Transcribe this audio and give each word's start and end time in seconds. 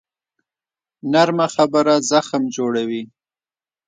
نرمه 1.11 1.47
خبره 1.55 1.95
زخم 2.11 2.41
جوړوي 2.55 3.03